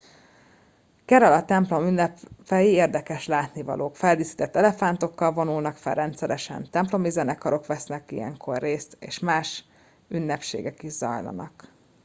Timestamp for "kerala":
1.05-1.41